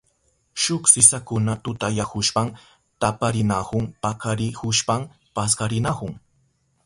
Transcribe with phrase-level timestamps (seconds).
[0.61, 2.47] Shuk sisakuna tutayahushpan
[3.01, 5.01] taparinahun pakarihushpan
[5.35, 6.13] paskarinahun.